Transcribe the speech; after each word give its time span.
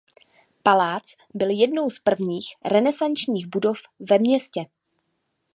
Palác 0.63 1.03
byl 1.33 1.49
jednou 1.49 1.89
z 1.89 1.99
prvních 1.99 2.45
renesančních 2.65 3.47
budov 3.47 3.79
ve 3.99 4.19
městě. 4.19 4.65